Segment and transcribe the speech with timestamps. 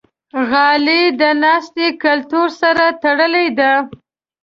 [0.49, 3.71] غالۍ د ناستې کلتور سره تړلې ده.